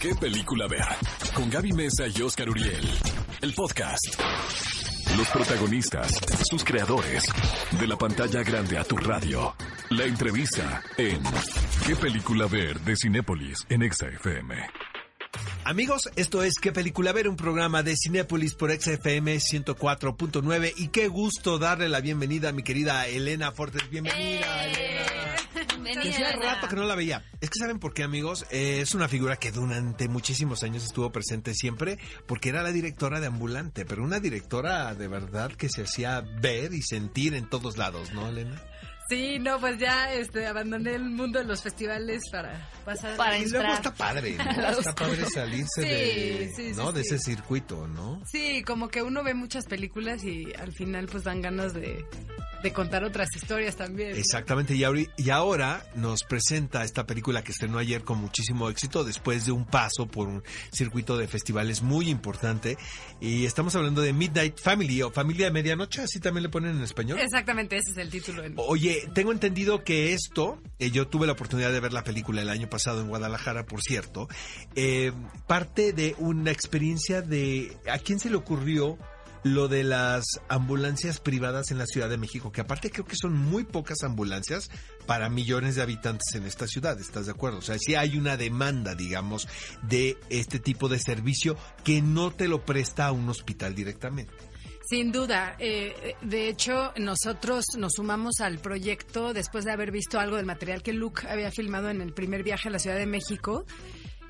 ¿Qué 0.00 0.14
película 0.14 0.66
ver? 0.68 0.84
Con 1.34 1.50
Gaby 1.50 1.72
Mesa 1.72 2.06
y 2.14 2.22
Oscar 2.22 2.48
Uriel. 2.50 2.88
El 3.40 3.52
podcast. 3.54 4.20
Los 5.16 5.28
protagonistas, 5.28 6.20
sus 6.50 6.62
creadores. 6.64 7.24
De 7.78 7.86
la 7.86 7.96
pantalla 7.96 8.42
grande 8.42 8.78
a 8.78 8.84
tu 8.84 8.96
radio. 8.96 9.54
La 9.90 10.04
entrevista 10.04 10.82
en 10.98 11.20
¿Qué 11.86 11.96
película 11.96 12.46
ver? 12.46 12.78
de 12.80 12.96
Cinépolis 12.96 13.58
en 13.68 13.82
Exa 13.82 14.08
FM. 14.08 14.54
Amigos, 15.64 16.02
esto 16.16 16.42
es 16.42 16.54
¿Qué 16.60 16.72
película 16.72 17.12
ver? 17.12 17.28
Un 17.28 17.36
programa 17.36 17.82
de 17.82 17.94
Cinépolis 17.96 18.54
por 18.54 18.70
XFM 18.72 19.36
104.9 19.36 20.72
y 20.76 20.88
qué 20.88 21.08
gusto 21.08 21.58
darle 21.58 21.88
la 21.88 22.00
bienvenida 22.00 22.50
a 22.50 22.52
mi 22.52 22.62
querida 22.62 23.06
Elena 23.06 23.50
Fortes. 23.52 23.88
Bienvenida, 23.90 24.64
Elena. 24.66 25.25
Hacía 25.98 26.32
rato 26.32 26.68
que 26.68 26.76
no 26.76 26.84
la 26.84 26.94
veía. 26.94 27.24
Es 27.40 27.50
que 27.50 27.58
saben 27.58 27.78
por 27.78 27.94
qué, 27.94 28.02
amigos. 28.02 28.46
Eh, 28.50 28.80
es 28.80 28.94
una 28.94 29.08
figura 29.08 29.36
que 29.36 29.52
durante 29.52 30.08
muchísimos 30.08 30.62
años 30.62 30.84
estuvo 30.84 31.10
presente 31.10 31.54
siempre, 31.54 31.98
porque 32.26 32.48
era 32.50 32.62
la 32.62 32.72
directora 32.72 33.20
de 33.20 33.26
Ambulante, 33.26 33.84
pero 33.84 34.02
una 34.02 34.20
directora 34.20 34.94
de 34.94 35.08
verdad 35.08 35.52
que 35.52 35.68
se 35.68 35.82
hacía 35.82 36.20
ver 36.40 36.74
y 36.74 36.82
sentir 36.82 37.34
en 37.34 37.48
todos 37.48 37.76
lados, 37.76 38.12
¿no, 38.12 38.28
Elena? 38.28 38.62
Sí, 39.08 39.38
no, 39.38 39.60
pues 39.60 39.78
ya 39.78 40.12
este, 40.14 40.46
abandoné 40.46 40.94
el 40.94 41.04
mundo 41.10 41.38
de 41.38 41.44
los 41.44 41.62
festivales 41.62 42.22
para 42.30 42.68
pasar 42.84 43.16
Para 43.16 43.32
a- 43.34 43.38
Y 43.38 43.46
luego 43.48 43.72
está 43.72 43.94
padre, 43.94 44.36
¿no? 44.36 44.44
Está 44.78 44.94
padre 44.94 45.24
salirse 45.32 45.82
Sí, 45.82 45.88
de, 45.88 46.52
sí, 46.54 46.70
sí, 46.70 46.76
¿no? 46.76 46.92
de 46.92 47.00
ese 47.02 47.18
circuito, 47.18 47.86
¿no? 47.86 48.20
Sí, 48.26 48.62
como 48.62 48.88
que 48.88 49.02
uno 49.02 49.22
ve 49.22 49.34
muchas 49.34 49.66
películas 49.66 50.24
y 50.24 50.52
al 50.58 50.72
final 50.72 51.06
pues 51.06 51.24
dan 51.24 51.40
ganas 51.40 51.72
de, 51.74 52.04
de 52.62 52.72
contar 52.72 53.04
otras 53.04 53.28
historias 53.36 53.76
también. 53.76 54.10
¿no? 54.10 54.16
Exactamente, 54.16 54.74
y, 54.74 54.80
ahori- 54.80 55.10
y 55.16 55.30
ahora 55.30 55.84
nos 55.94 56.24
presenta 56.24 56.82
esta 56.84 57.06
película 57.06 57.44
que 57.44 57.52
estrenó 57.52 57.78
ayer 57.78 58.02
con 58.02 58.18
muchísimo 58.18 58.68
éxito 58.70 59.04
después 59.04 59.46
de 59.46 59.52
un 59.52 59.64
paso 59.66 60.06
por 60.08 60.26
un 60.28 60.42
circuito 60.72 61.16
de 61.16 61.28
festivales 61.28 61.82
muy 61.82 62.08
importante. 62.08 62.76
Y 63.20 63.44
estamos 63.46 63.74
hablando 63.76 64.00
de 64.02 64.12
Midnight 64.12 64.58
Family 64.60 65.02
o 65.02 65.10
Familia 65.10 65.46
de 65.46 65.52
Medianoche, 65.52 66.02
así 66.02 66.18
también 66.20 66.42
le 66.42 66.48
ponen 66.48 66.76
en 66.76 66.82
español. 66.82 67.18
Exactamente, 67.20 67.76
ese 67.76 67.90
es 67.92 67.96
el 67.98 68.10
título. 68.10 68.42
en- 68.44 68.54
Oye, 68.56 68.95
tengo 69.14 69.32
entendido 69.32 69.84
que 69.84 70.12
esto, 70.12 70.60
eh, 70.78 70.90
yo 70.90 71.08
tuve 71.08 71.26
la 71.26 71.32
oportunidad 71.32 71.72
de 71.72 71.80
ver 71.80 71.92
la 71.92 72.04
película 72.04 72.42
el 72.42 72.48
año 72.48 72.68
pasado 72.68 73.00
en 73.00 73.08
Guadalajara, 73.08 73.66
por 73.66 73.82
cierto, 73.82 74.28
eh, 74.74 75.12
parte 75.46 75.92
de 75.92 76.14
una 76.18 76.50
experiencia 76.50 77.22
de, 77.22 77.76
¿a 77.90 77.98
quién 77.98 78.18
se 78.18 78.30
le 78.30 78.36
ocurrió 78.36 78.98
lo 79.42 79.68
de 79.68 79.84
las 79.84 80.24
ambulancias 80.48 81.20
privadas 81.20 81.70
en 81.70 81.78
la 81.78 81.86
Ciudad 81.86 82.08
de 82.08 82.18
México? 82.18 82.52
Que 82.52 82.60
aparte 82.60 82.90
creo 82.90 83.04
que 83.04 83.16
son 83.16 83.34
muy 83.34 83.64
pocas 83.64 84.02
ambulancias 84.02 84.70
para 85.06 85.28
millones 85.28 85.76
de 85.76 85.82
habitantes 85.82 86.34
en 86.34 86.44
esta 86.44 86.66
ciudad, 86.66 86.98
¿estás 87.00 87.26
de 87.26 87.32
acuerdo? 87.32 87.58
O 87.58 87.62
sea, 87.62 87.78
sí 87.78 87.94
hay 87.94 88.16
una 88.16 88.36
demanda, 88.36 88.94
digamos, 88.94 89.48
de 89.82 90.18
este 90.30 90.58
tipo 90.58 90.88
de 90.88 90.98
servicio 90.98 91.56
que 91.84 92.02
no 92.02 92.30
te 92.30 92.48
lo 92.48 92.64
presta 92.64 93.06
a 93.06 93.12
un 93.12 93.28
hospital 93.28 93.74
directamente. 93.74 94.32
Sin 94.88 95.10
duda. 95.10 95.56
eh, 95.58 96.14
de 96.22 96.48
hecho, 96.48 96.92
nosotros 96.96 97.64
nos 97.76 97.94
sumamos 97.94 98.40
al 98.40 98.58
proyecto 98.60 99.32
después 99.32 99.64
de 99.64 99.72
haber 99.72 99.90
visto 99.90 100.20
algo 100.20 100.36
del 100.36 100.46
material 100.46 100.84
que 100.84 100.92
Luke 100.92 101.26
había 101.28 101.50
filmado 101.50 101.90
en 101.90 102.00
el 102.00 102.12
primer 102.12 102.44
viaje 102.44 102.68
a 102.68 102.72
la 102.72 102.78
Ciudad 102.78 102.96
de 102.96 103.06
México. 103.06 103.64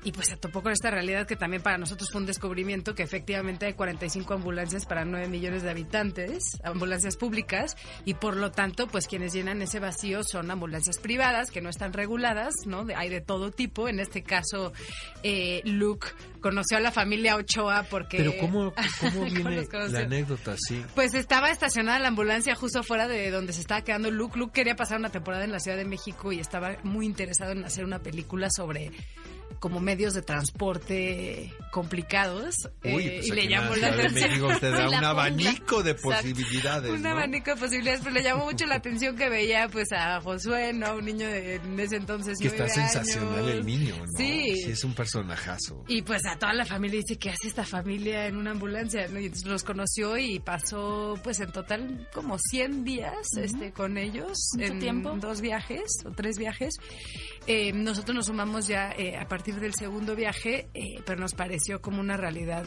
Y 0.07 0.13
pues 0.13 0.27
se 0.27 0.37
topó 0.37 0.63
con 0.63 0.71
esta 0.71 0.89
realidad 0.89 1.27
que 1.27 1.35
también 1.35 1.61
para 1.61 1.77
nosotros 1.77 2.09
fue 2.09 2.21
un 2.21 2.27
descubrimiento 2.27 2.95
que 2.95 3.03
efectivamente 3.03 3.65
hay 3.65 3.73
45 3.73 4.35
ambulancias 4.35 4.85
para 4.85 5.03
9 5.03 5.27
millones 5.27 5.63
de 5.63 5.69
habitantes, 5.69 6.57
ambulancias 6.63 7.17
públicas, 7.17 7.75
y 8.05 8.13
por 8.13 8.37
lo 8.37 8.51
tanto, 8.51 8.87
pues 8.87 9.05
quienes 9.05 9.33
llenan 9.33 9.61
ese 9.61 9.81
vacío 9.81 10.23
son 10.23 10.49
ambulancias 10.49 10.97
privadas 10.99 11.51
que 11.51 11.59
no 11.59 11.69
están 11.69 11.91
reguladas, 11.91 12.53
¿no? 12.65 12.85
De- 12.85 12.95
hay 12.95 13.09
de 13.09 13.19
todo 13.19 13.51
tipo. 13.51 13.89
En 13.89 13.99
este 13.99 14.23
caso, 14.23 14.71
eh, 15.23 15.61
Luke 15.65 16.07
conoció 16.39 16.77
a 16.77 16.79
la 16.79 16.91
familia 16.93 17.35
Ochoa 17.35 17.83
porque... 17.89 18.15
Pero 18.19 18.31
¿cómo, 18.39 18.73
cómo 19.01 19.11
¿Cómo 19.11 19.25
viene 19.25 19.67
conoció? 19.67 19.89
la 19.99 20.05
anécdota? 20.05 20.55
Sí. 20.57 20.85
Pues 20.95 21.15
estaba 21.15 21.49
estacionada 21.51 21.99
la 21.99 22.07
ambulancia 22.07 22.55
justo 22.55 22.79
afuera 22.79 23.09
de 23.09 23.29
donde 23.29 23.51
se 23.51 23.59
estaba 23.59 23.81
quedando 23.81 24.09
Luke. 24.09 24.39
Luke 24.39 24.53
quería 24.53 24.77
pasar 24.77 24.99
una 24.99 25.09
temporada 25.09 25.43
en 25.43 25.51
la 25.51 25.59
Ciudad 25.59 25.75
de 25.75 25.83
México 25.83 26.31
y 26.31 26.39
estaba 26.39 26.77
muy 26.83 27.05
interesado 27.05 27.51
en 27.51 27.65
hacer 27.65 27.83
una 27.83 27.99
película 27.99 28.47
sobre 28.55 28.91
como 29.59 29.79
medios 29.79 30.13
de 30.13 30.21
transporte 30.21 31.53
complicados. 31.71 32.55
Uy, 32.83 33.03
eh, 33.05 33.13
pues 33.17 33.27
y 33.27 33.31
le 33.31 33.47
llamó 33.47 33.75
la 33.75 33.87
atención. 33.87 34.29
México 34.29 34.49
te 34.59 34.69
da 34.71 34.87
un 34.97 35.03
abanico 35.03 35.83
de 35.83 35.95
posibilidades, 35.95 36.91
Un 36.91 37.01
¿no? 37.03 37.09
abanico 37.09 37.51
de 37.51 37.57
posibilidades, 37.57 38.01
pero 38.03 38.13
le 38.15 38.23
llamó 38.23 38.45
mucho 38.45 38.65
la 38.65 38.75
atención 38.75 39.15
que 39.15 39.29
veía 39.29 39.67
pues 39.69 39.91
a 39.91 40.19
Josué, 40.21 40.73
¿no? 40.73 40.95
Un 40.95 41.05
niño 41.05 41.27
de 41.27 41.55
en 41.55 41.79
ese 41.79 41.95
entonces 41.97 42.37
Que 42.39 42.47
está 42.47 42.67
sensacional 42.69 43.39
años. 43.39 43.49
el 43.49 43.65
niño, 43.65 43.95
¿no? 43.97 44.17
Sí. 44.17 44.63
es 44.67 44.83
un 44.83 44.93
personajazo. 44.93 45.83
Y 45.87 46.01
pues 46.01 46.25
a 46.25 46.37
toda 46.37 46.53
la 46.53 46.65
familia 46.65 46.99
dice, 46.99 47.17
¿qué 47.19 47.29
hace 47.29 47.47
esta 47.47 47.65
familia 47.65 48.27
en 48.27 48.37
una 48.37 48.51
ambulancia? 48.51 49.07
¿no? 49.07 49.19
Y 49.19 49.25
entonces 49.25 49.47
los 49.47 49.63
conoció 49.63 50.17
y 50.17 50.39
pasó 50.39 51.15
pues 51.23 51.39
en 51.39 51.51
total 51.51 52.07
como 52.13 52.37
100 52.39 52.83
días 52.83 53.27
este, 53.37 53.71
con 53.71 53.97
ellos. 53.97 54.37
Mucho 54.55 54.65
en 54.73 54.79
tiempo. 54.79 55.15
dos 55.19 55.41
viajes 55.41 55.83
o 56.05 56.11
tres 56.11 56.37
viajes. 56.37 56.75
Eh, 57.45 57.71
nosotros 57.73 58.15
nos 58.15 58.25
sumamos 58.25 58.67
ya 58.67 58.91
eh, 58.91 59.17
a 59.17 59.27
partir 59.27 59.46
del 59.55 59.73
segundo 59.73 60.15
viaje, 60.15 60.69
eh, 60.73 61.01
pero 61.05 61.19
nos 61.19 61.33
pareció 61.33 61.81
como 61.81 61.99
una 62.01 62.17
realidad, 62.17 62.65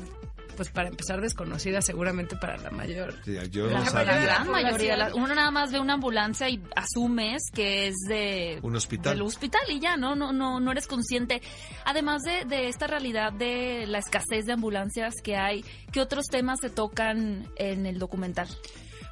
pues 0.56 0.70
para 0.70 0.88
empezar 0.88 1.20
desconocida 1.20 1.80
seguramente 1.80 2.36
para 2.36 2.56
la 2.58 2.70
mayor. 2.70 3.14
Sí, 3.24 3.36
yo 3.50 3.66
La 3.66 3.78
no 3.84 3.92
La 3.92 4.02
gran 4.04 4.48
mayoría, 4.50 4.96
la- 4.96 5.14
uno 5.14 5.34
nada 5.34 5.50
más 5.50 5.70
ve 5.72 5.78
una 5.80 5.94
ambulancia 5.94 6.48
y 6.48 6.62
asumes 6.76 7.42
que 7.54 7.86
es 7.88 7.94
de 8.08 8.58
Un 8.62 8.76
hospital. 8.76 9.14
del 9.14 9.22
hospital 9.22 9.62
y 9.68 9.80
ya, 9.80 9.96
¿no? 9.96 10.16
No, 10.16 10.32
no, 10.32 10.58
no 10.60 10.72
eres 10.72 10.86
consciente. 10.86 11.40
Además 11.84 12.22
de, 12.22 12.44
de 12.44 12.68
esta 12.68 12.86
realidad 12.86 13.32
de 13.32 13.86
la 13.86 13.98
escasez 13.98 14.46
de 14.46 14.52
ambulancias 14.52 15.14
que 15.22 15.36
hay, 15.36 15.64
¿qué 15.92 16.00
otros 16.00 16.26
temas 16.26 16.58
se 16.60 16.68
tocan 16.70 17.48
en 17.56 17.86
el 17.86 17.98
documental? 17.98 18.48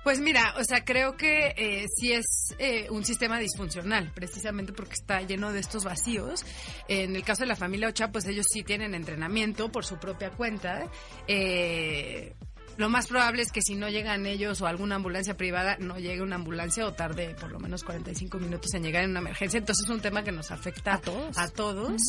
Pues 0.09 0.21
mira, 0.21 0.55
o 0.57 0.65
sea, 0.65 0.87
creo 0.87 1.19
que 1.19 1.53
eh, 1.55 1.85
sí 1.95 2.15
es 2.15 2.57
eh, 2.59 2.87
un 2.89 3.05
sistema 3.05 3.39
disfuncional, 3.39 4.11
precisamente 4.15 4.73
porque 4.73 4.95
está 4.95 5.21
lleno 5.21 5.53
de 5.53 5.61
estos 5.61 5.85
vacíos. 5.85 6.47
En 6.89 7.15
el 7.15 7.23
caso 7.25 7.43
de 7.43 7.49
la 7.49 7.57
familia 7.57 7.89
Ochoa, 7.89 8.11
pues 8.11 8.25
ellos 8.27 8.47
sí 8.51 8.63
tienen 8.63 8.95
entrenamiento 8.95 9.71
por 9.71 9.85
su 9.85 9.99
propia 9.99 10.31
cuenta. 10.31 10.91
Eh, 11.27 12.35
lo 12.79 12.89
más 12.89 13.09
probable 13.09 13.43
es 13.43 13.51
que 13.51 13.61
si 13.61 13.75
no 13.75 13.89
llegan 13.89 14.25
ellos 14.25 14.61
o 14.63 14.67
alguna 14.67 14.95
ambulancia 14.95 15.37
privada, 15.37 15.77
no 15.81 15.99
llegue 15.99 16.23
una 16.23 16.37
ambulancia 16.37 16.87
o 16.87 16.93
tarde 16.95 17.35
por 17.39 17.51
lo 17.51 17.59
menos 17.59 17.83
45 17.83 18.39
minutos 18.39 18.73
en 18.75 18.85
llegar 18.85 19.03
en 19.03 19.11
una 19.11 19.19
emergencia. 19.19 19.59
Entonces 19.59 19.85
es 19.85 19.91
un 19.91 20.01
tema 20.01 20.23
que 20.23 20.31
nos 20.31 20.53
afecta 20.53 20.95
A 20.95 21.01
todos. 21.01 21.37
A 21.37 21.49
todos. 21.49 22.01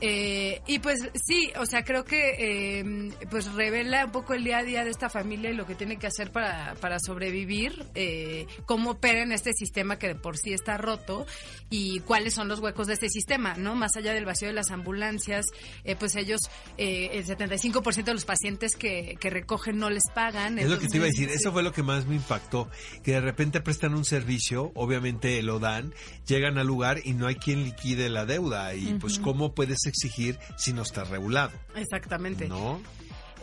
Eh, 0.00 0.62
y 0.66 0.78
pues 0.78 1.00
sí, 1.14 1.52
o 1.58 1.66
sea, 1.66 1.84
creo 1.84 2.04
que 2.04 2.34
eh, 2.38 3.10
pues 3.30 3.52
revela 3.52 4.06
un 4.06 4.12
poco 4.12 4.32
el 4.32 4.42
día 4.42 4.58
a 4.58 4.62
día 4.62 4.84
de 4.84 4.90
esta 4.90 5.10
familia 5.10 5.50
y 5.50 5.54
lo 5.54 5.66
que 5.66 5.74
tiene 5.74 5.98
que 5.98 6.06
hacer 6.06 6.32
para, 6.32 6.74
para 6.80 6.98
sobrevivir, 6.98 7.84
eh, 7.94 8.46
cómo 8.64 8.92
opera 8.92 9.22
en 9.22 9.32
este 9.32 9.52
sistema 9.52 9.98
que 9.98 10.08
de 10.08 10.14
por 10.14 10.38
sí 10.38 10.54
está 10.54 10.78
roto 10.78 11.26
y 11.68 12.00
cuáles 12.00 12.34
son 12.34 12.48
los 12.48 12.60
huecos 12.60 12.86
de 12.86 12.94
este 12.94 13.10
sistema, 13.10 13.54
¿no? 13.54 13.74
Más 13.74 13.96
allá 13.96 14.14
del 14.14 14.24
vacío 14.24 14.48
de 14.48 14.54
las 14.54 14.70
ambulancias, 14.70 15.46
eh, 15.84 15.94
pues 15.96 16.16
ellos, 16.16 16.40
eh, 16.78 17.10
el 17.12 17.26
75% 17.26 18.04
de 18.04 18.14
los 18.14 18.24
pacientes 18.24 18.76
que, 18.76 19.16
que 19.20 19.30
recogen 19.30 19.78
no 19.78 19.90
les 19.90 20.05
pagan. 20.14 20.58
Es 20.58 20.68
lo 20.68 20.78
que 20.78 20.88
te 20.88 20.96
iba 20.96 21.06
a 21.06 21.08
decir, 21.08 21.28
eso 21.30 21.52
fue 21.52 21.62
lo 21.62 21.72
que 21.72 21.82
más 21.82 22.06
me 22.06 22.14
impactó, 22.14 22.70
que 23.02 23.12
de 23.12 23.20
repente 23.20 23.60
prestan 23.60 23.94
un 23.94 24.04
servicio, 24.04 24.72
obviamente 24.74 25.42
lo 25.42 25.58
dan, 25.58 25.94
llegan 26.26 26.58
al 26.58 26.66
lugar 26.66 27.00
y 27.04 27.14
no 27.14 27.26
hay 27.26 27.36
quien 27.36 27.64
liquide 27.64 28.08
la 28.08 28.26
deuda 28.26 28.74
y 28.74 28.94
pues 28.94 29.18
cómo 29.18 29.54
puedes 29.54 29.86
exigir 29.86 30.38
si 30.56 30.72
no 30.72 30.82
está 30.82 31.04
regulado, 31.04 31.52
Exactamente. 31.74 32.48
¿no? 32.48 32.80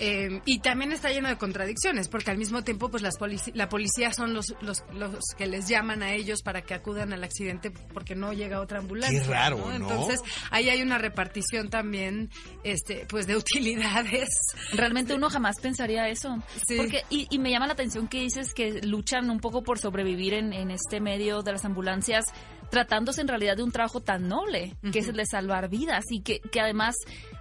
Eh, 0.06 0.42
y 0.46 0.60
también 0.60 0.92
está 0.92 1.10
lleno 1.12 1.30
de 1.30 1.38
contradicciones, 1.38 2.10
porque 2.10 2.30
al 2.32 2.38
mismo 2.38 2.62
tiempo, 2.64 2.90
pues 2.90 3.02
las 3.02 3.18
polici- 3.18 3.54
la 3.54 3.70
policía 3.70 4.12
son 4.12 4.34
los, 4.34 4.54
los, 4.62 4.84
los 4.94 5.24
que 5.38 5.48
les 5.48 5.68
llaman 5.70 6.04
a 6.04 6.14
ellos 6.14 6.42
para 6.44 6.62
que 6.64 6.74
acudan 6.74 7.14
al 7.14 7.24
accidente 7.24 7.72
porque 7.94 8.14
no 8.14 8.34
llega 8.34 8.60
otra 8.60 8.80
ambulancia. 8.80 9.22
Qué 9.22 9.28
raro, 9.30 9.58
¿no? 9.58 9.72
Entonces, 9.74 10.20
ahí 10.52 10.68
hay 10.70 10.82
una 10.82 10.98
repartición 10.98 11.70
también, 11.70 12.30
este, 12.66 13.06
pues 13.08 13.28
de 13.28 13.38
utilidades. 13.38 14.28
Realmente 14.74 15.14
uno 15.14 15.30
jamás 15.30 15.60
pensaría 15.62 16.10
eso. 16.10 16.44
Sí. 16.68 16.76
Porque, 16.76 17.04
y, 17.10 17.28
y 17.30 17.40
me 17.40 17.50
llama 17.52 17.68
la 17.68 17.74
atención 17.74 18.08
que 18.10 18.20
dices 18.20 18.54
que 18.54 18.82
luchan 18.82 19.30
un 19.30 19.40
poco 19.40 19.64
por 19.64 19.80
sobrevivir 19.80 20.34
en, 20.34 20.52
en 20.52 20.70
este 20.72 21.00
medio 21.00 21.44
de 21.44 21.54
las 21.54 21.64
ambulancias, 21.64 22.26
tratándose 22.74 23.22
en 23.22 23.28
realidad 23.28 23.56
de 23.56 23.62
un 23.62 23.72
trabajo 23.72 24.02
tan 24.02 24.28
noble, 24.28 24.76
que 24.92 24.98
es 24.98 25.08
el 25.08 25.16
de 25.16 25.28
salvar 25.28 25.70
vidas, 25.70 26.06
y 26.10 26.24
que, 26.24 26.40
que 26.40 26.60
además 26.60 26.96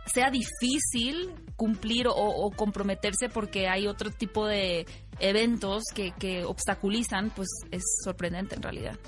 sea 0.05 0.31
difícil 0.31 1.31
cumplir 1.57 2.07
o, 2.07 2.13
o 2.13 2.51
comprometerse 2.51 3.31
porque 3.31 3.67
hay 3.67 3.87
otro 3.87 4.11
tipo 4.11 4.47
de 4.47 4.85
eventos 5.21 5.85
que, 5.95 6.13
que 6.13 6.45
obstaculizan, 6.45 7.31
pues 7.31 7.49
es 7.71 7.83
sorprendente 8.05 8.57
en 8.57 8.63
realidad. 8.63 8.99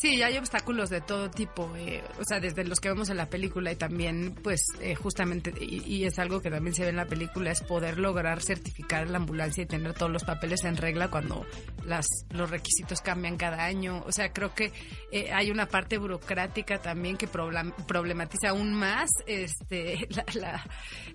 Sí, 0.00 0.22
hay 0.22 0.38
obstáculos 0.38 0.88
de 0.88 1.02
todo 1.02 1.30
tipo, 1.30 1.70
eh, 1.76 2.02
o 2.18 2.24
sea, 2.24 2.40
desde 2.40 2.64
los 2.64 2.80
que 2.80 2.88
vemos 2.88 3.10
en 3.10 3.18
la 3.18 3.28
película 3.28 3.70
y 3.70 3.76
también, 3.76 4.34
pues, 4.42 4.62
eh, 4.80 4.94
justamente, 4.94 5.52
y, 5.60 6.04
es 6.04 6.18
algo 6.18 6.40
que 6.40 6.50
también 6.50 6.74
se 6.74 6.84
ve 6.84 6.88
en 6.88 6.96
la 6.96 7.04
película, 7.04 7.50
es 7.50 7.60
poder 7.60 7.98
lograr 7.98 8.40
certificar 8.40 9.10
la 9.10 9.18
ambulancia 9.18 9.64
y 9.64 9.66
tener 9.66 9.92
todos 9.92 10.10
los 10.10 10.24
papeles 10.24 10.64
en 10.64 10.78
regla 10.78 11.10
cuando 11.10 11.44
las 11.84 12.06
los 12.30 12.48
requisitos 12.48 13.02
cambian 13.02 13.36
cada 13.36 13.62
año. 13.64 14.02
O 14.06 14.12
sea, 14.12 14.32
creo 14.32 14.54
que 14.54 14.72
eh, 15.12 15.32
hay 15.32 15.50
una 15.50 15.66
parte 15.66 15.98
burocrática 15.98 16.78
también 16.80 17.18
que 17.18 17.28
problem- 17.28 17.74
problematiza 17.86 18.50
aún 18.50 18.72
más 18.72 19.10
este 19.26 20.08
la- 20.34 20.64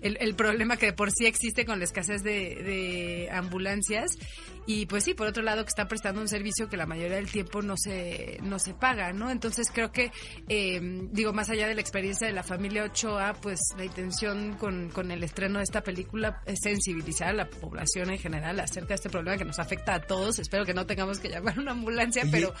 el 0.00 0.36
problema 0.36 0.76
que 0.76 0.86
de 0.86 0.92
por 0.92 1.10
sí 1.10 1.26
existe 1.26 1.64
con 1.64 1.78
la 1.80 1.84
escasez 1.86 2.22
de, 2.22 2.30
de 2.62 3.28
ambulancias 3.32 4.12
y 4.68 4.86
pues 4.86 5.02
sí, 5.04 5.14
por 5.14 5.26
otro 5.26 5.42
lado 5.42 5.64
que 5.64 5.68
está 5.70 5.88
prestando 5.88 6.20
un 6.20 6.28
servicio 6.28 6.68
que 6.68 6.76
la 6.76 6.86
mayoría 6.86 7.16
del 7.16 7.30
tiempo 7.30 7.62
no 7.62 7.74
se 7.76 8.38
no 8.42 8.58
se 8.60 8.75
paga, 8.78 9.12
¿no? 9.12 9.30
Entonces 9.30 9.70
creo 9.72 9.92
que 9.92 10.12
eh, 10.48 10.80
digo 11.12 11.32
más 11.32 11.50
allá 11.50 11.68
de 11.68 11.74
la 11.74 11.80
experiencia 11.80 12.26
de 12.26 12.32
la 12.32 12.42
familia 12.42 12.84
Ochoa, 12.84 13.34
pues 13.40 13.60
la 13.76 13.84
intención 13.84 14.56
con, 14.58 14.90
con 14.90 15.10
el 15.10 15.22
estreno 15.22 15.58
de 15.58 15.64
esta 15.64 15.82
película 15.82 16.42
es 16.46 16.58
sensibilizar 16.62 17.28
a 17.28 17.32
la 17.32 17.48
población 17.48 18.10
en 18.10 18.18
general 18.18 18.58
acerca 18.60 18.88
de 18.88 18.94
este 18.94 19.10
problema 19.10 19.36
que 19.36 19.44
nos 19.44 19.58
afecta 19.58 19.94
a 19.94 20.00
todos. 20.00 20.38
Espero 20.38 20.64
que 20.64 20.74
no 20.74 20.86
tengamos 20.86 21.18
que 21.18 21.28
llamar 21.28 21.58
a 21.58 21.60
una 21.60 21.72
ambulancia, 21.72 22.24
pero 22.30 22.54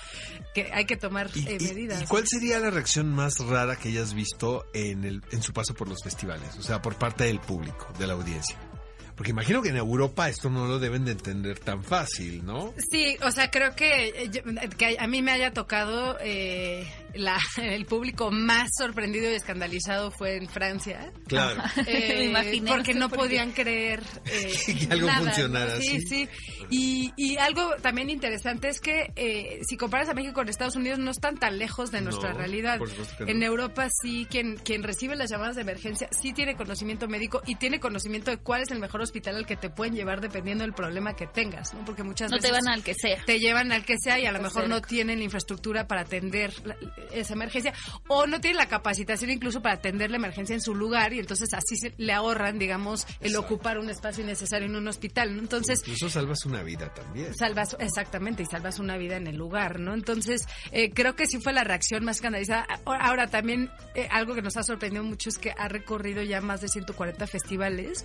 que 0.54 0.70
hay 0.72 0.84
que 0.84 0.96
tomar 0.96 1.30
¿Y, 1.34 1.46
eh, 1.46 1.58
medidas. 1.60 2.02
y 2.02 2.06
cuál 2.06 2.26
sería 2.26 2.58
la 2.58 2.70
reacción 2.70 3.12
más 3.12 3.38
rara 3.40 3.76
que 3.76 3.88
hayas 3.88 4.14
visto 4.14 4.66
en, 4.74 5.04
el, 5.04 5.22
en 5.30 5.42
su 5.42 5.52
paso 5.52 5.74
por 5.74 5.88
los 5.88 6.02
festivales? 6.02 6.56
O 6.58 6.62
sea, 6.62 6.82
por 6.82 6.96
parte 6.96 7.24
del 7.24 7.40
público, 7.40 7.92
de 7.98 8.06
la 8.06 8.14
audiencia. 8.14 8.56
Porque 9.16 9.30
imagino 9.30 9.62
que 9.62 9.70
en 9.70 9.76
Europa 9.76 10.28
esto 10.28 10.50
no 10.50 10.66
lo 10.66 10.78
deben 10.78 11.04
de 11.06 11.12
entender 11.12 11.58
tan 11.58 11.82
fácil, 11.82 12.44
¿no? 12.44 12.74
Sí, 12.90 13.16
o 13.22 13.30
sea, 13.30 13.50
creo 13.50 13.74
que, 13.74 14.08
eh, 14.08 14.30
yo- 14.30 14.42
que 14.76 14.96
a 14.98 15.06
mí 15.06 15.22
me 15.22 15.32
haya 15.32 15.52
tocado 15.52 16.18
eh, 16.20 16.86
la, 17.14 17.38
el 17.62 17.86
público 17.86 18.30
más 18.30 18.68
sorprendido 18.76 19.30
y 19.30 19.34
escandalizado 19.34 20.10
fue 20.10 20.36
en 20.36 20.48
Francia. 20.48 21.12
Claro. 21.26 21.62
Eh, 21.86 22.30
Me 22.32 22.60
porque 22.66 22.94
no 22.94 23.08
porque- 23.08 23.24
podían 23.24 23.52
creer 23.52 24.02
eh, 24.26 24.52
Que 24.86 24.92
algo 24.92 25.06
nada, 25.06 25.20
funcionara 25.20 25.74
así. 25.74 26.00
sí. 26.02 26.28
Y, 26.68 27.12
y 27.16 27.36
algo 27.38 27.70
también 27.80 28.10
interesante 28.10 28.68
es 28.68 28.80
que 28.80 29.12
eh, 29.16 29.60
si 29.66 29.76
comparas 29.76 30.08
a 30.08 30.14
México 30.14 30.34
con 30.34 30.48
Estados 30.48 30.76
Unidos 30.76 30.98
no 30.98 31.10
están 31.12 31.38
tan 31.38 31.58
lejos 31.58 31.90
de 31.90 32.00
nuestra 32.02 32.32
No, 32.32 32.38
realidad. 32.38 32.78
por 32.78 32.90
supuesto 32.90 33.16
que 33.18 33.24
no. 33.24 33.30
En 33.30 33.42
Europa 33.42 33.88
sí, 34.02 34.26
quien, 34.28 34.56
quien 34.56 34.82
recibe 34.82 35.16
las 35.16 35.30
llamadas 35.30 35.54
de 35.56 35.62
emergencia 35.62 36.08
sí 36.10 36.32
tiene 36.32 36.54
conocimiento 36.56 37.08
médico 37.08 37.40
y 37.46 37.54
tiene 37.54 37.78
conocimiento 37.80 38.30
de 38.30 38.38
cuál 38.38 38.62
es 38.62 38.70
el 38.70 38.78
mejor 38.80 39.05
hospital 39.06 39.36
al 39.36 39.46
que 39.46 39.56
te 39.56 39.70
pueden 39.70 39.94
llevar 39.94 40.20
dependiendo 40.20 40.62
del 40.64 40.72
problema 40.74 41.14
que 41.16 41.26
tengas, 41.26 41.72
¿no? 41.74 41.84
Porque 41.84 42.02
muchas 42.02 42.30
No 42.30 42.38
te 42.38 42.50
veces 42.50 42.64
van 42.64 42.72
al 42.74 42.82
que 42.84 42.94
sea. 42.94 43.22
te 43.24 43.38
llevan 43.40 43.72
al 43.72 43.84
que 43.84 43.96
sea 43.98 44.18
y 44.18 44.26
a 44.26 44.32
lo 44.32 44.40
mejor 44.42 44.68
no 44.68 44.82
tienen 44.82 45.18
la 45.18 45.24
infraestructura 45.24 45.86
para 45.86 46.02
atender 46.02 46.52
la- 46.66 46.76
esa 47.12 47.32
emergencia 47.32 47.72
o 48.08 48.26
no 48.26 48.40
tienen 48.40 48.58
la 48.58 48.68
capacitación 48.68 49.30
incluso 49.30 49.62
para 49.62 49.76
atender 49.76 50.10
la 50.10 50.16
emergencia 50.16 50.54
en 50.54 50.60
su 50.60 50.74
lugar 50.74 51.12
y 51.12 51.18
entonces 51.18 51.52
así 51.54 51.76
se- 51.76 51.94
le 51.96 52.12
ahorran, 52.12 52.58
digamos, 52.58 53.06
el 53.20 53.28
Exacto. 53.32 53.40
ocupar 53.54 53.78
un 53.78 53.88
espacio 53.90 54.22
innecesario 54.24 54.66
en 54.66 54.76
un 54.76 54.88
hospital, 54.88 55.34
¿no? 55.34 55.40
Entonces, 55.40 55.80
Incluso 55.80 56.10
salvas 56.10 56.44
una 56.44 56.62
vida 56.62 56.92
también. 56.92 57.34
salvas 57.34 57.76
exactamente 57.78 58.42
y 58.42 58.46
salvas 58.46 58.78
una 58.78 58.96
vida 58.96 59.16
en 59.16 59.26
el 59.26 59.36
lugar, 59.36 59.78
¿no? 59.80 59.94
Entonces 59.94 60.46
eh, 60.72 60.90
creo 60.90 61.14
que 61.16 61.26
sí 61.26 61.38
fue 61.40 61.52
la 61.52 61.64
reacción 61.64 62.04
más 62.04 62.16
escandalizada. 62.16 62.66
Ahora 62.84 63.06
ahora, 63.06 63.26
también 63.28 63.70
eh, 63.94 64.08
algo 64.10 64.34
que 64.34 64.42
nos 64.42 64.56
ha 64.56 64.62
sorprendido 64.62 65.04
mucho 65.04 65.28
es 65.28 65.38
que 65.38 65.52
ha 65.56 65.68
recorrido 65.68 66.22
ya 66.22 66.40
más 66.40 66.60
de 66.60 66.68
140 66.68 67.26
festivales 67.26 68.04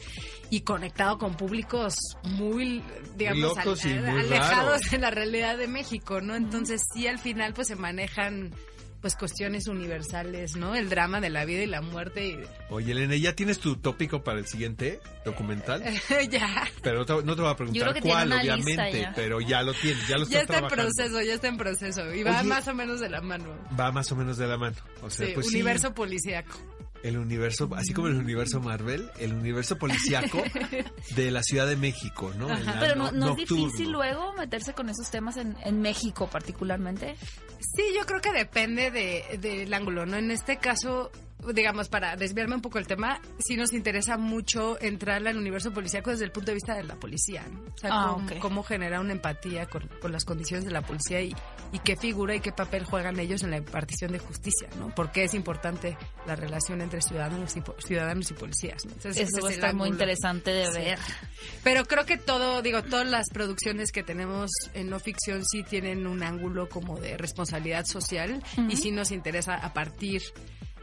y 0.49 0.61
conectado 0.61 0.90
con 1.17 1.35
públicos 1.35 1.95
muy 2.23 2.83
digamos 3.15 3.57
locos 3.57 3.85
y 3.85 3.89
muy 3.89 4.19
alejados 4.21 4.81
de 4.91 4.97
la 4.99 5.09
realidad 5.09 5.57
de 5.57 5.67
México, 5.67 6.21
¿no? 6.21 6.35
Entonces 6.35 6.81
sí 6.93 7.07
al 7.07 7.19
final 7.19 7.53
pues 7.53 7.67
se 7.69 7.75
manejan 7.75 8.53
pues 9.01 9.15
cuestiones 9.15 9.67
universales, 9.67 10.55
¿no? 10.55 10.75
El 10.75 10.87
drama 10.87 11.19
de 11.19 11.31
la 11.31 11.43
vida 11.43 11.63
y 11.63 11.65
la 11.65 11.81
muerte 11.81 12.27
y 12.27 12.39
Oye, 12.69 12.91
Elena, 12.91 13.15
¿ya 13.15 13.35
tienes 13.35 13.59
tu 13.59 13.77
tópico 13.77 14.23
para 14.23 14.37
el 14.37 14.45
siguiente 14.45 14.99
documental? 15.25 15.83
ya 16.29 16.67
Pero 16.83 16.99
no 16.99 17.05
te, 17.05 17.13
no 17.23 17.35
te 17.35 17.41
voy 17.41 17.51
a 17.51 17.55
preguntar 17.55 17.99
cuál, 17.99 18.31
obviamente, 18.31 19.01
ya. 19.01 19.13
pero 19.15 19.41
ya 19.41 19.63
lo 19.63 19.73
tienes, 19.73 20.07
ya 20.07 20.19
lo 20.19 20.27
ya 20.27 20.41
estás 20.41 20.57
está 20.57 20.67
en 20.67 20.71
proceso, 20.71 21.21
ya 21.21 21.33
está 21.33 21.47
en 21.47 21.57
proceso 21.57 22.13
y 22.13 22.21
va 22.21 22.39
Oye, 22.39 22.49
más 22.49 22.67
o 22.67 22.75
menos 22.75 22.99
de 22.99 23.09
la 23.09 23.21
mano. 23.21 23.45
Va 23.77 23.91
más 23.91 24.11
o 24.11 24.15
menos 24.15 24.37
de 24.37 24.47
la 24.47 24.57
mano. 24.57 24.77
O 25.01 25.09
sea, 25.09 25.25
Sí, 25.25 25.33
pues 25.33 25.47
sí, 25.47 25.55
universo 25.55 25.93
policíaco. 25.95 26.59
El 27.03 27.17
universo, 27.17 27.69
así 27.75 27.93
como 27.93 28.07
el 28.07 28.15
universo 28.15 28.59
Marvel, 28.59 29.09
el 29.19 29.33
universo 29.33 29.77
policíaco 29.77 30.41
de 31.15 31.31
la 31.31 31.41
Ciudad 31.43 31.67
de 31.67 31.75
México, 31.75 32.31
¿no? 32.37 32.49
El 32.49 32.63
Pero 32.79 32.95
no, 32.95 33.07
ano 33.07 33.17
no 33.17 33.29
es 33.31 33.37
difícil 33.37 33.91
luego 33.91 34.33
meterse 34.33 34.73
con 34.73 34.89
esos 34.89 35.09
temas 35.09 35.37
en, 35.37 35.55
en 35.63 35.81
México 35.81 36.27
particularmente. 36.29 37.15
Sí, 37.75 37.83
yo 37.95 38.05
creo 38.05 38.21
que 38.21 38.31
depende 38.31 38.91
de- 38.91 39.37
del 39.39 39.73
ángulo, 39.73 40.05
¿no? 40.05 40.17
En 40.17 40.31
este 40.31 40.57
caso, 40.57 41.11
digamos, 41.53 41.89
para 41.89 42.15
desviarme 42.15 42.55
un 42.55 42.61
poco 42.61 42.77
el 42.79 42.87
tema, 42.87 43.21
sí 43.39 43.55
nos 43.55 43.73
interesa 43.73 44.17
mucho 44.17 44.77
entrar 44.81 45.25
al 45.27 45.37
universo 45.37 45.71
policíaco 45.71 46.09
desde 46.11 46.25
el 46.25 46.31
punto 46.31 46.51
de 46.51 46.55
vista 46.55 46.75
de 46.75 46.83
la 46.83 46.95
policía, 46.95 47.45
¿no? 47.51 47.59
O 47.73 47.77
sea, 47.77 47.89
Ah, 47.93 48.07
cómo, 48.13 48.25
ok. 48.25 48.39
cómo 48.39 48.63
generar 48.63 48.99
una 48.99 49.13
empatía 49.13 49.65
con, 49.67 49.87
con 50.01 50.11
las 50.11 50.25
condiciones 50.25 50.65
de 50.65 50.71
la 50.71 50.81
policía 50.81 51.21
y, 51.21 51.35
y 51.71 51.79
qué 51.79 51.95
figura 51.95 52.35
y 52.35 52.39
qué 52.39 52.51
papel 52.51 52.85
juegan 52.85 53.19
ellos 53.19 53.43
en 53.43 53.51
la 53.51 53.57
impartición 53.57 54.11
de 54.11 54.19
justicia, 54.19 54.69
¿no? 54.79 54.93
Por 54.93 55.11
qué 55.11 55.23
es 55.25 55.33
importante 55.33 55.97
la 56.27 56.35
relación 56.35 56.81
entre 56.81 57.01
ciudadanos 57.01 57.55
y, 57.57 57.61
ciudadanos 57.85 58.29
y 58.31 58.33
policías, 58.33 58.85
¿no? 58.85 58.91
Entonces, 58.93 59.27
Eso 59.29 59.47
es 59.47 59.55
estar 59.55 59.73
muy 59.73 59.89
interesante 59.89 60.51
de 60.51 60.65
Sí. 60.67 60.73
ver. 60.79 60.99
Pero 61.63 61.85
creo 61.85 62.05
que 62.05 62.17
todo, 62.17 62.61
digo, 62.61 62.83
todas 62.83 63.07
las 63.07 63.27
producciones 63.29 63.91
que 63.91 64.03
tenemos 64.03 64.49
en 64.73 64.89
no 64.89 64.99
ficción 64.99 65.43
sí 65.45 65.63
tienen 65.63 66.07
un 66.07 66.23
ángulo 66.23 66.69
como 66.69 66.99
de 66.99 67.17
responsabilidad 67.17 67.85
social 67.85 68.43
y 68.69 68.75
sí 68.77 68.91
nos 68.91 69.11
interesa 69.11 69.55
a 69.55 69.73
partir 69.73 70.21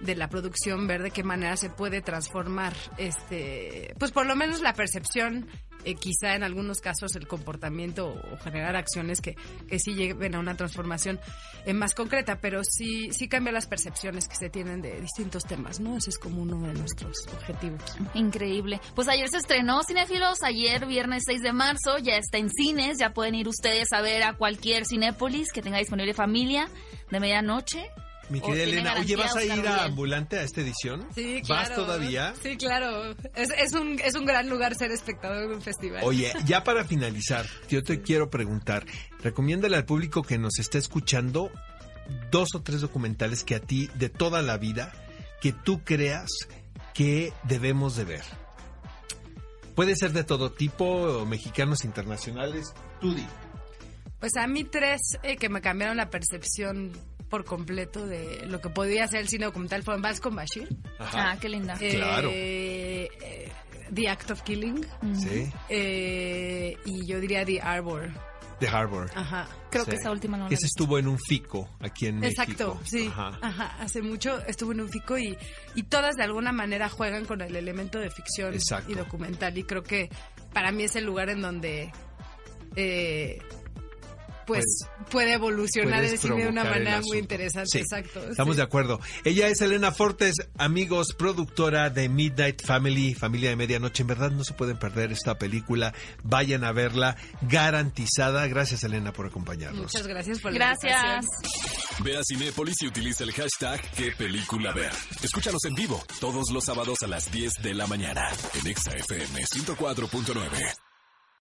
de 0.01 0.15
la 0.15 0.29
producción 0.29 0.87
ver 0.87 1.03
de 1.03 1.11
qué 1.11 1.23
manera 1.23 1.57
se 1.57 1.71
puede 1.71 2.01
transformar 2.03 2.75
este 2.99 3.95
pues 3.99 4.13
por 4.13 4.27
lo 4.27 4.37
menos 4.37 4.61
la 4.61 4.73
percepción 4.73 5.49
eh, 5.85 5.95
quizá 5.95 6.35
en 6.35 6.43
algunos 6.43 6.81
casos 6.81 7.15
el 7.15 7.29
comportamiento 7.29 8.09
o, 8.09 8.37
generar 8.39 8.77
acciones 8.77 9.21
que, 9.21 9.37
que 9.69 9.79
sí 9.79 9.95
lleven 9.95 10.35
a 10.35 10.41
una 10.41 10.57
transformación 10.57 11.21
eh, 11.67 11.73
más 11.73 11.95
concreta, 11.95 12.41
pero 12.41 12.63
sí, 12.65 13.13
sí 13.13 13.29
cambia 13.29 13.53
las 13.53 13.67
percepciones 13.67 14.27
que 14.27 14.35
se 14.35 14.51
tienen 14.51 14.83
de 14.83 15.01
distintos 15.01 15.45
temas, 15.45 15.81
¿no? 15.81 15.97
Ese 15.97 16.11
es 16.11 16.19
como 16.19 16.43
uno 16.43 16.67
de 16.67 16.75
nuestros 16.75 17.27
objetivos. 17.29 17.81
Increíble. 18.15 18.81
Pues 18.95 19.09
ayer 19.09 19.29
se 19.29 19.39
estrenó 19.39 19.83
Cinéfilos, 19.85 20.43
ayer 20.43 20.85
viernes 20.87 21.23
6 21.27 21.43
de 21.43 21.53
marzo, 21.53 21.99
ya 21.99 22.17
está 22.17 22.39
en 22.39 22.51
cines, 22.51 22.99
ya 22.99 23.15
pueden 23.15 23.37
ir 23.37 23.49
ustedes 23.49 23.93
a 23.93 24.01
ver 24.01 24.25
a 24.25 24.35
cualquier 24.35 24.85
Cinépolis 24.85 25.53
que 25.53 25.63
tenga 25.63 25.79
disponible 25.79 26.13
familia 26.13 26.69
de 27.11 27.21
medianoche. 27.21 27.91
Mi 28.31 28.41
querida 28.41 28.65
Elena, 28.65 28.95
oye, 28.99 29.17
¿vas 29.17 29.35
a 29.37 29.45
ir 29.45 29.67
a. 29.67 29.85
Ambulante 29.85 30.39
a 30.39 30.43
esta 30.43 30.61
edición? 30.61 31.07
Sí, 31.15 31.43
¿Vas 31.49 31.69
claro. 31.69 31.85
todavía? 31.85 32.35
Sí, 32.43 32.57
claro. 32.57 33.17
Es, 33.35 33.51
es, 33.51 33.73
un, 33.73 33.99
es 34.01 34.15
un 34.15 34.27
gran 34.27 34.49
lugar 34.49 34.75
ser 34.75 34.91
espectador 34.91 35.49
de 35.49 35.55
un 35.55 35.63
festival. 35.63 36.03
Oye, 36.05 36.33
ya 36.45 36.63
para 36.63 36.85
finalizar, 36.85 37.47
yo 37.69 37.83
te 37.83 38.03
quiero 38.03 38.29
preguntar, 38.29 38.85
recomiéndale 39.23 39.77
al 39.77 39.85
público 39.85 40.23
que 40.23 40.37
nos 40.37 40.59
está 40.59 40.79
escuchando 40.79 41.51
dos 42.31 42.55
o 42.55 42.63
tres 42.63 42.81
documentales 42.81 43.45
que 43.45 43.55
a 43.55 43.61
ti, 43.61 43.89
de 43.95 44.09
toda 44.09 44.43
la 44.43 44.59
vida, 44.59 44.93
que 45.41 45.53
tú 45.53 45.83
creas 45.85 46.29
que 46.95 47.33
debemos 47.45 47.97
de 47.97 48.05
ver. 48.05 48.25
Puede 49.75 49.95
ser 49.95 50.13
de 50.13 50.25
todo 50.25 50.51
tipo, 50.51 51.25
mexicanos 51.25 51.85
internacionales, 51.85 52.75
tú 53.01 53.15
di. 53.15 53.25
Pues 54.19 54.33
a 54.37 54.47
mí 54.49 54.65
tres 54.65 55.01
eh, 55.23 55.37
que 55.37 55.49
me 55.49 55.61
cambiaron 55.61 55.97
la 55.97 56.11
percepción 56.11 56.93
por 57.29 57.45
completo 57.45 58.07
de 58.07 58.47
lo 58.47 58.61
que 58.61 58.69
podía 58.71 59.07
ser 59.07 59.21
el 59.21 59.29
cine 59.29 59.45
documental 59.47 59.83
fueron 59.83 60.03
Vals 60.03 60.21
con 60.21 60.35
Bashir, 60.35 60.69
Ajá. 60.99 61.33
Ah, 61.33 61.39
qué 61.41 61.49
linda. 61.49 61.77
eh, 61.81 61.91
Claro. 61.97 62.31
eh, 62.33 63.09
The 63.93 64.09
Act 64.09 64.31
of 64.33 64.43
Killing 64.43 64.85
Sí, 65.15 65.51
eh, 65.71 66.77
y 66.85 67.07
yo 67.07 67.21
diría 67.21 67.45
The 67.45 67.61
Arbor. 67.61 68.11
de 68.61 68.67
Harbor. 68.67 69.09
Ajá. 69.15 69.47
Creo 69.71 69.85
Sí. 69.85 69.91
que 69.93 69.97
esa 69.99 70.11
última 70.11 70.37
no 70.37 70.49
la 70.49 70.55
Ese 70.55 70.67
estuvo 70.67 70.99
en 70.99 71.07
un 71.07 71.17
fico 71.21 71.71
aquí 71.79 72.07
en 72.07 72.19
México. 72.19 72.43
Exacto, 72.43 72.81
sí. 72.85 73.07
Ajá. 73.07 73.39
Ajá. 73.41 73.77
Hace 73.79 74.03
mucho 74.03 74.45
estuvo 74.47 74.73
en 74.73 74.81
un 74.81 74.89
fico 74.89 75.17
y, 75.17 75.39
y 75.77 75.85
todas 75.85 76.17
de 76.17 76.25
alguna 76.25 76.51
manera 76.51 76.89
juegan 76.89 77.25
con 77.25 77.41
el 77.41 77.55
elemento 77.55 78.01
de 78.01 78.11
ficción 78.11 78.53
Exacto. 78.55 78.91
y 78.91 78.97
documental. 78.97 79.57
Y 79.57 79.63
creo 79.63 79.85
que 79.85 80.09
para 80.53 80.73
mí 80.73 80.83
es 80.83 80.97
el 80.97 81.05
lugar 81.05 81.31
en 81.31 81.41
donde 81.41 81.93
eh, 82.75 83.39
pues 84.49 84.65
puede 85.11 85.35
evolucionar 85.35 86.03
el 86.03 86.19
cine 86.19 86.45
de 86.45 86.49
una 86.49 86.65
manera 86.65 87.03
muy 87.03 87.19
interesante. 87.19 87.69
Sí, 87.71 87.79
Exacto. 87.81 88.31
Estamos 88.31 88.55
sí. 88.55 88.57
de 88.57 88.63
acuerdo. 88.63 88.99
Ella 89.25 89.49
es 89.49 89.61
Elena 89.61 89.93
Fortes, 89.93 90.37
amigos, 90.57 91.15
productora 91.17 91.91
de 91.91 92.09
Midnight 92.09 92.65
Family, 92.65 93.15
Familia 93.15 93.51
de 93.51 93.57
Medianoche. 93.57 94.03
En 94.03 94.07
verdad 94.07 94.31
no 94.31 94.45
se 94.45 94.55
pueden 94.55 94.79
perder 94.79 95.13
esta 95.13 95.39
película. 95.39 95.93
Vayan 96.25 96.65
a 96.65 96.73
verla, 96.73 97.17
garantizada. 97.43 98.47
Gracias, 98.47 98.83
Elena, 98.85 99.13
por 99.13 99.27
acompañarnos. 99.27 99.83
Muchas 99.83 100.07
gracias 100.07 100.41
por 100.41 100.53
la 100.53 100.59
Gracias. 100.59 101.25
invitación. 101.27 102.05
Ve 102.05 102.17
a 102.17 102.21
Cinépolis 102.27 102.77
y 102.81 102.87
utiliza 102.87 103.25
el 103.25 103.33
hashtag 103.33 103.83
qué 103.97 104.13
película 104.13 104.73
ver. 104.73 104.93
Escúchalos 105.23 105.63
en 105.67 105.75
vivo 105.75 106.03
todos 106.21 106.51
los 106.53 106.65
sábados 106.65 106.97
a 107.03 107.07
las 107.07 107.31
10 107.31 107.53
de 107.63 107.75
la 107.75 107.87
mañana 107.87 108.31
en 108.55 108.67
Exa 108.67 108.93
FM 108.93 109.45
104.9. 109.45 110.88